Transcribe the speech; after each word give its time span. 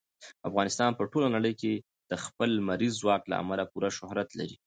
افغانستان 0.49 0.91
په 0.95 1.03
ټوله 1.11 1.27
نړۍ 1.35 1.53
کې 1.61 1.73
د 2.09 2.13
خپل 2.23 2.49
لمریز 2.59 2.93
ځواک 3.01 3.21
له 3.31 3.35
امله 3.43 3.63
پوره 3.71 3.89
شهرت 3.97 4.29
لري. 4.39 4.55